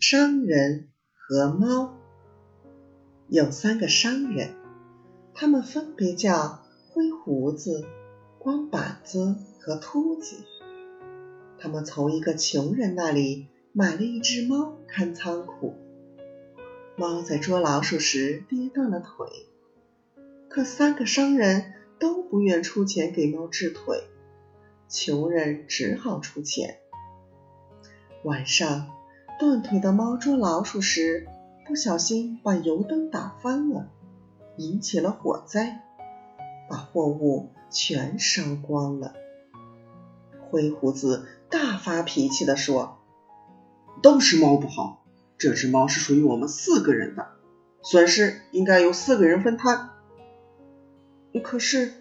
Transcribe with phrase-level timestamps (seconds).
[0.00, 1.94] 商人和猫
[3.28, 4.54] 有三个商人，
[5.34, 7.84] 他们分别叫灰胡子、
[8.38, 10.36] 光板子和秃子。
[11.58, 15.76] 他们从一个穷人那里买了一只猫看仓库。
[16.96, 19.26] 猫在捉老鼠时跌断了腿，
[20.48, 24.02] 可三个商人都不愿出钱给猫治腿，
[24.88, 26.78] 穷人只好出钱。
[28.24, 28.96] 晚上。
[29.40, 31.26] 断腿的猫捉老鼠时，
[31.66, 33.88] 不小心把油灯打翻了，
[34.58, 35.80] 引起了火灾，
[36.68, 39.14] 把货物全烧光了。
[40.50, 42.98] 灰胡子大发脾气地说
[44.02, 45.06] ：“都是猫不好，
[45.38, 47.26] 这只猫是属于我们四个人的，
[47.80, 49.88] 损失应该由四个人分摊。”
[51.42, 51.94] 可是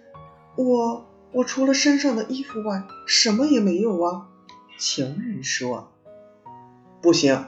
[0.58, 4.28] 我我除了身上的衣服外，什么也没有啊！
[4.78, 5.94] 穷人说。
[7.02, 7.46] 不行，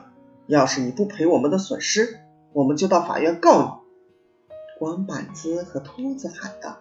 [0.48, 2.20] 要是你不赔我们的损失，
[2.54, 3.82] 我们就到法院告你。
[4.80, 6.78] 光板子和秃子喊道。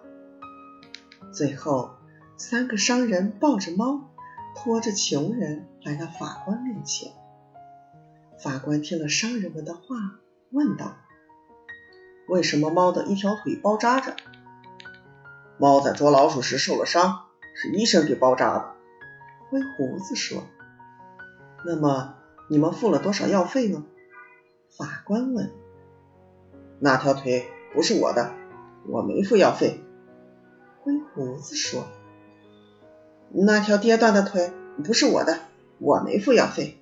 [1.32, 1.90] 最后，
[2.36, 4.10] 三个商人抱着猫，
[4.54, 7.12] 拖着穷人来到法官面前。
[8.38, 9.80] 法官听了商人们的话，
[10.52, 10.96] 问道
[12.28, 14.14] ：“为什么猫的一条腿包扎着
[15.58, 18.74] ？”“猫在捉老鼠时受了伤，是医生给包扎的。”
[19.50, 20.44] 灰胡子说。
[21.66, 22.14] “那么？”
[22.52, 23.84] 你们付了多少药费呢？
[24.76, 25.52] 法官问。
[26.80, 28.34] 那条腿不是我的，
[28.88, 29.78] 我没付药费。
[30.82, 31.86] 灰胡子说。
[33.28, 34.50] 那条跌断的腿
[34.82, 35.38] 不是我的，
[35.78, 36.76] 我没付药费。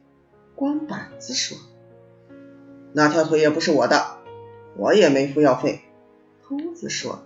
[0.55, 1.59] 光板子说。
[2.95, 4.21] 那条腿也不是我的，
[4.75, 5.83] 我也没付药费。
[6.43, 7.23] 秃子说。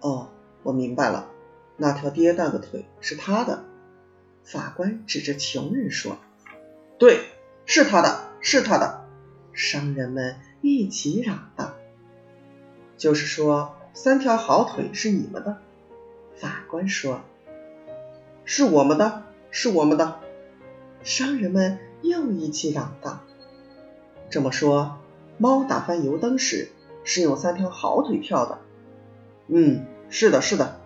[0.00, 0.30] 哦，
[0.64, 1.30] 我明白了，
[1.76, 3.62] 那条跌断的腿是他的。
[4.42, 6.18] 法官指着穷人说。
[7.00, 7.24] 对，
[7.64, 9.06] 是他的，是他的。
[9.54, 11.72] 商人们一起嚷道
[12.98, 15.62] ：“就是说，三条好腿是你们的。”
[16.36, 17.22] 法官说
[18.44, 20.20] ：“是我们的，是我们的。”
[21.02, 23.20] 商人们又一起嚷道
[24.28, 24.98] ：“这么说，
[25.38, 26.68] 猫打翻油灯时
[27.02, 28.58] 是用三条好腿跳的
[29.48, 30.78] ？”“嗯，是的，是的。”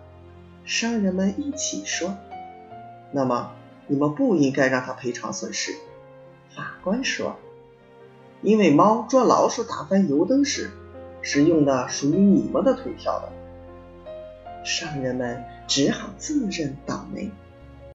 [0.63, 2.15] 商人们一起说
[3.11, 3.51] ：“那么，
[3.87, 5.75] 你们不应该让他赔偿损失。”
[6.55, 7.35] 法官说
[8.41, 10.71] ：“因为猫捉老鼠打翻油灯时，
[11.21, 13.31] 是用的属于你们的腿跳的。”
[14.63, 17.29] 商人们只好自认倒霉。